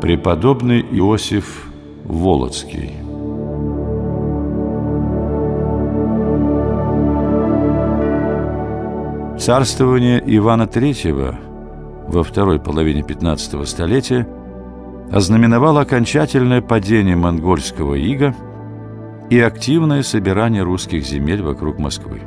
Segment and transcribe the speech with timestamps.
[0.00, 1.66] Преподобный Иосиф
[2.04, 2.94] Волоцкий
[9.38, 11.36] Царствование Ивана III
[12.08, 14.26] во второй половине 15 столетия
[15.12, 18.34] ознаменовало окончательное падение монгольского ига
[19.28, 22.22] и активное собирание русских земель вокруг Москвы.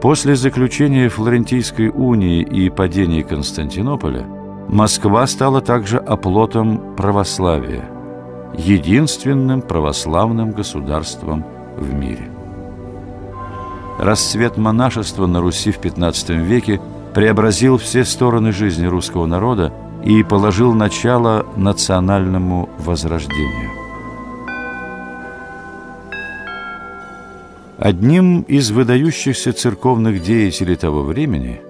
[0.00, 4.35] После заключения Флорентийской унии и падения Константинополя
[4.68, 7.88] Москва стала также оплотом православия,
[8.56, 11.44] единственным православным государством
[11.76, 12.30] в мире.
[13.98, 16.80] Расцвет монашества на Руси в XV веке
[17.14, 19.72] преобразил все стороны жизни русского народа
[20.04, 23.70] и положил начало национальному возрождению.
[27.78, 31.60] Одним из выдающихся церковных деятелей того времени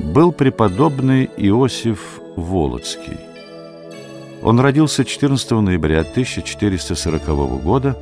[0.00, 3.18] был преподобный Иосиф Волоцкий.
[4.42, 7.96] Он родился 14 ноября 1440 года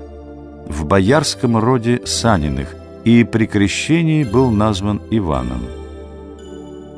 [0.68, 5.62] в боярском роде Саниных и при крещении был назван Иваном.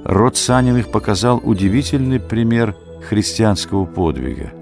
[0.05, 2.75] Род Саниных показал удивительный пример
[3.09, 4.53] христианского подвига.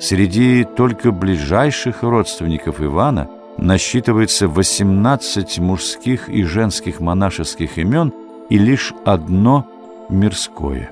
[0.00, 8.12] Среди только ближайших родственников Ивана насчитывается 18 мужских и женских монашеских имен
[8.48, 9.66] и лишь одно
[10.08, 10.90] мирское.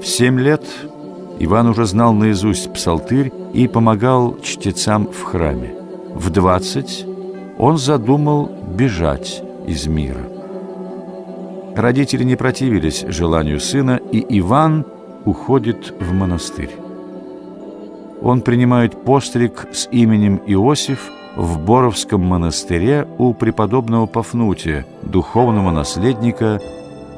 [0.00, 0.64] В семь лет
[1.40, 5.74] Иван уже знал наизусть псалтырь и помогал чтецам в храме.
[6.14, 7.04] В двадцать
[7.58, 10.28] он задумал бежать из мира.
[11.76, 14.84] Родители не противились желанию сына, и Иван
[15.24, 16.74] уходит в монастырь.
[18.20, 26.60] Он принимает постриг с именем Иосиф в Боровском монастыре у преподобного Пафнутия, духовного наследника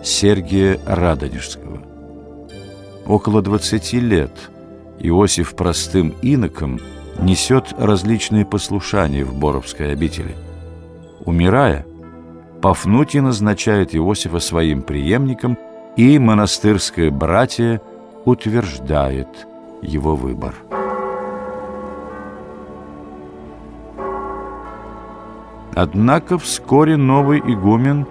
[0.04, 1.80] Сергия Радонежского.
[3.06, 4.32] Около 20 лет
[5.00, 6.78] Иосиф простым иноком–
[7.22, 10.34] несет различные послушания в Боровской обители.
[11.24, 11.86] Умирая,
[12.62, 15.58] Пафнутий назначает Иосифа своим преемником,
[15.96, 17.80] и монастырское братье
[18.24, 19.28] утверждает
[19.82, 20.54] его выбор.
[25.74, 28.06] Однако вскоре новый игумен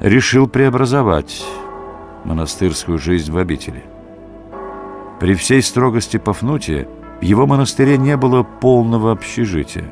[0.00, 1.44] решил преобразовать
[2.24, 3.84] монастырскую жизнь в обители.
[5.20, 6.88] При всей строгости Пафнутия–
[7.20, 9.84] в его монастыре не было полного общежития.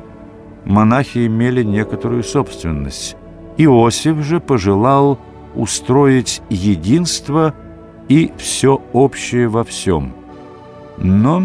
[0.65, 3.15] Монахи имели некоторую собственность.
[3.57, 5.19] Иосиф же пожелал
[5.53, 7.53] устроить единство
[8.07, 10.13] и все общее во всем.
[10.97, 11.43] Но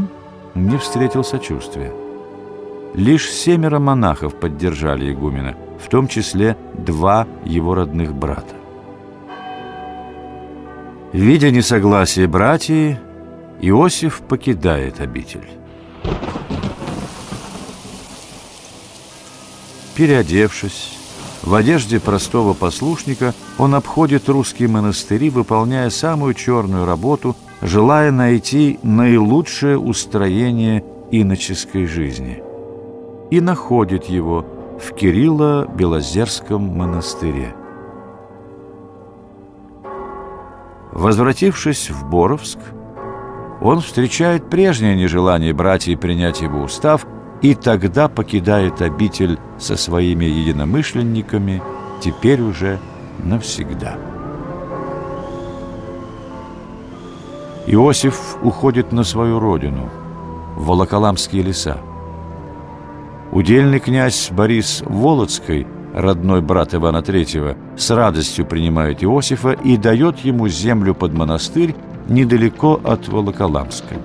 [0.54, 1.92] не встретил сочувствия.
[2.94, 8.54] Лишь семеро монахов поддержали игумена, в том числе два его родных брата.
[11.12, 12.98] Видя несогласие братьев,
[13.60, 15.48] Иосиф покидает обитель.
[19.96, 20.96] Переодевшись,
[21.42, 29.78] в одежде простого послушника, он обходит русские монастыри, выполняя самую черную работу, желая найти наилучшее
[29.78, 32.53] устроение иноческой жизни.
[33.34, 34.46] И находит его
[34.78, 37.52] в Кирилло-Белозерском монастыре.
[40.92, 42.60] Возвратившись в Боровск,
[43.60, 47.08] он встречает прежнее нежелание братьев принять его устав
[47.42, 51.60] и тогда покидает обитель со своими единомышленниками,
[52.00, 52.78] теперь уже
[53.18, 53.96] навсегда.
[57.66, 59.90] Иосиф уходит на свою родину,
[60.54, 61.78] в Волоколамские леса.
[63.32, 70.48] Удельный князь Борис Волоцкий, родной брат Ивана III, с радостью принимает Иосифа и дает ему
[70.48, 71.74] землю под монастырь
[72.08, 73.96] недалеко от Волоколамска.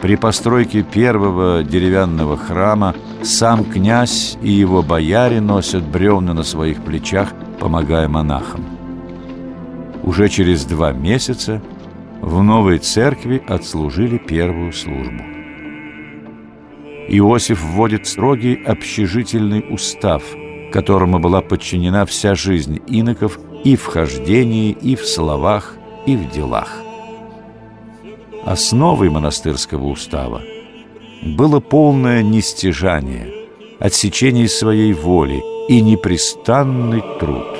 [0.00, 7.28] При постройке первого деревянного храма сам князь и его бояре носят бревна на своих плечах,
[7.58, 8.64] помогая монахам.
[10.02, 11.60] Уже через два месяца
[12.22, 15.39] в новой церкви отслужили первую службу.
[17.12, 20.22] Иосиф вводит строгий общежительный устав,
[20.72, 25.76] которому была подчинена вся жизнь иноков и в хождении, и в словах,
[26.06, 26.70] и в делах.
[28.44, 30.40] Основой монастырского устава
[31.22, 33.48] было полное нестяжание,
[33.80, 37.59] отсечение своей воли и непрестанный труд.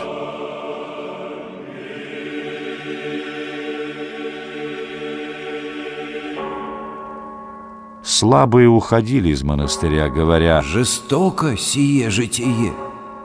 [8.21, 12.75] Слабые уходили из монастыря, говоря «Жестоко сие житие!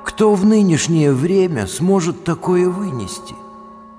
[0.06, 3.36] Кто в нынешнее время сможет такое вынести?»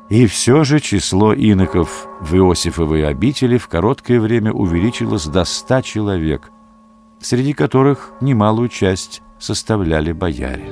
[0.08, 6.50] И все же число иноков в Иосифовой обители в короткое время увеличилось до ста человек,
[7.20, 10.64] среди которых немалую часть составляли бояре.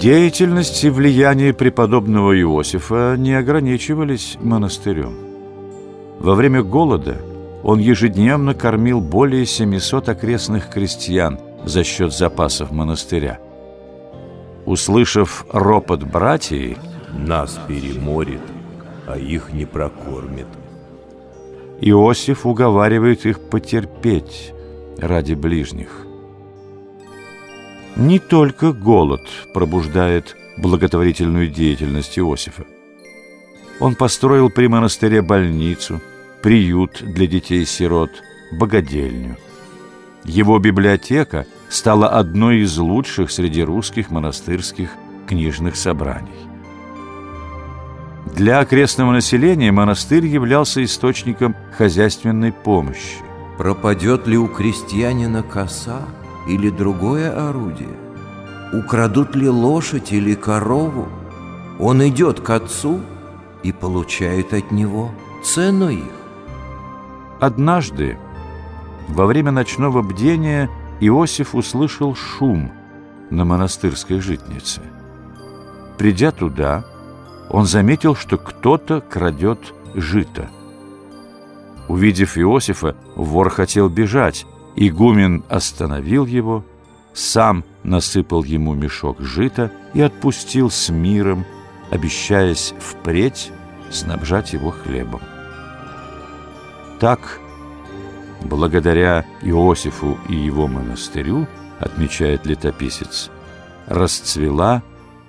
[0.00, 5.27] Деятельность и влияние преподобного Иосифа не ограничивались монастырем.
[6.18, 7.16] Во время голода
[7.62, 13.38] он ежедневно кормил более 700 окрестных крестьян за счет запасов монастыря.
[14.66, 16.78] Услышав ропот братьев,
[17.12, 18.40] «Нас переморит,
[19.06, 20.46] а их не прокормит».
[21.80, 24.52] Иосиф уговаривает их потерпеть
[24.98, 26.04] ради ближних.
[27.96, 29.22] Не только голод
[29.54, 32.64] пробуждает благотворительную деятельность Иосифа.
[33.80, 36.00] Он построил при монастыре больницу,
[36.42, 38.10] приют для детей-сирот,
[38.52, 39.36] богадельню.
[40.24, 44.90] Его библиотека стала одной из лучших среди русских монастырских
[45.26, 46.30] книжных собраний.
[48.34, 53.18] Для окрестного населения монастырь являлся источником хозяйственной помощи.
[53.56, 56.02] Пропадет ли у крестьянина коса–
[56.48, 57.94] или другое орудие?
[58.72, 61.08] Украдут ли лошадь или корову?
[61.78, 63.00] Он идет к отцу
[63.62, 65.10] и получает от него
[65.44, 66.17] цену их.
[67.40, 68.18] Однажды,
[69.08, 70.68] во время ночного бдения,
[71.00, 72.72] Иосиф услышал шум
[73.30, 74.82] на монастырской житнице.
[75.96, 76.84] Придя туда,
[77.48, 80.48] он заметил, что кто-то крадет жито.
[81.86, 84.44] Увидев Иосифа, вор хотел бежать,
[84.74, 86.64] Игумен остановил его,
[87.14, 91.46] сам насыпал ему мешок жита и отпустил с миром,
[91.90, 93.50] обещаясь впредь
[93.90, 95.20] снабжать его хлебом.
[97.00, 97.38] Так,
[98.42, 101.46] благодаря Иосифу и его монастырю,
[101.78, 103.30] отмечает летописец,
[103.86, 104.82] расцвела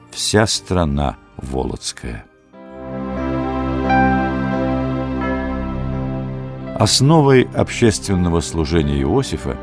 [0.09, 2.25] вся страна Володская.
[6.75, 9.57] Основой общественного служения Иосифа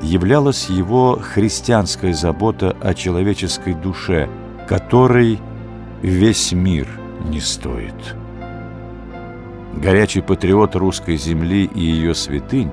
[0.00, 4.30] являлась его христианская забота о человеческой душе,
[4.68, 5.40] которой
[6.00, 6.88] весь мир
[7.24, 8.16] не стоит.
[9.76, 12.70] Горячий патриот русской земли и ее святынь,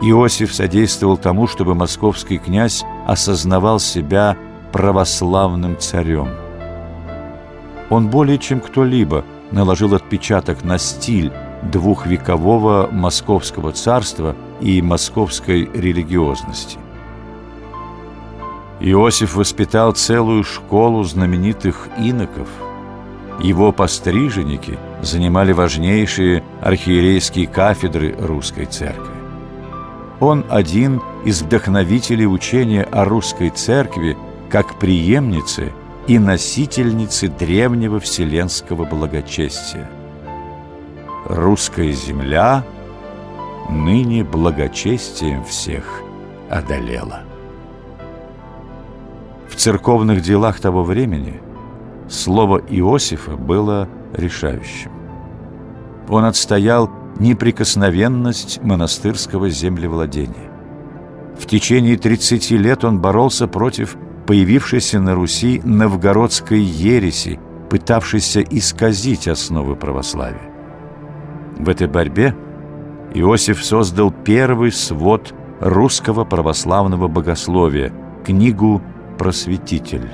[0.00, 4.36] Иосиф содействовал тому, чтобы московский князь осознавал себя
[4.72, 6.28] православным царем.
[7.88, 11.30] Он более чем кто-либо наложил отпечаток на стиль
[11.62, 16.78] двухвекового московского царства и московской религиозности.
[18.80, 22.48] Иосиф воспитал целую школу знаменитых иноков.
[23.38, 29.12] Его постриженники занимали важнейшие архиерейские кафедры русской церкви.
[30.20, 34.16] Он один из вдохновителей учения о русской церкви
[34.48, 35.72] как преемнице
[36.06, 39.90] и носительницы древнего вселенского благочестия–
[41.24, 42.64] русская земля
[43.70, 46.02] ныне благочестием всех
[46.50, 47.22] одолела.
[49.48, 51.40] В церковных делах того времени
[52.08, 54.90] слово Иосифа было решающим.
[56.08, 60.50] Он отстоял неприкосновенность монастырского землевладения.
[61.38, 69.76] В течение 30 лет он боролся против появившейся на Руси новгородской ереси, пытавшейся исказить основы
[69.76, 70.50] православия.
[71.58, 72.34] В этой борьбе
[73.14, 77.92] Иосиф создал первый свод русского православного богословия,
[78.24, 78.82] книгу
[79.18, 80.08] «Просветитель».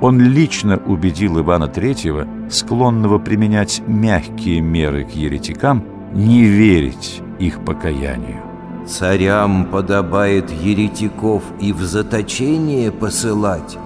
[0.00, 8.40] Он лично убедил Ивана III, склонного применять мягкие меры к еретикам, не верить их покаянию.
[8.86, 13.78] «Царям подобает еретиков и в заточение посылать,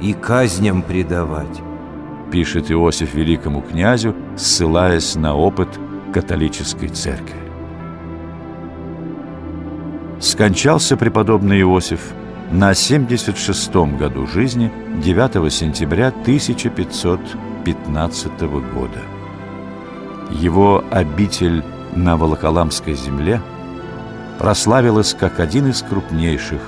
[0.00, 1.60] и казням предавать,
[2.30, 5.68] пишет Иосиф великому князю, ссылаясь на опыт
[6.12, 7.36] католической церкви.
[10.20, 12.00] Скончался преподобный Иосиф
[12.50, 14.70] на 76-м году жизни
[15.02, 18.40] 9 сентября 1515
[18.72, 19.00] года.
[20.30, 21.62] Его обитель
[21.94, 23.40] на Волоколамской земле
[24.38, 26.60] прославилась как один из крупнейших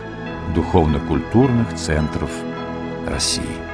[0.54, 2.30] духовно-культурных центров
[3.06, 3.67] России.